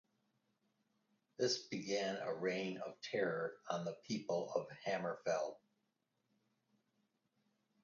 This 1.37 1.59
began 1.59 2.15
a 2.17 2.33
reign 2.33 2.77
of 2.79 2.99
terror 3.03 3.53
on 3.69 3.85
the 3.85 3.93
people 4.07 4.51
of 4.55 4.65
Hammerfell. 4.83 5.57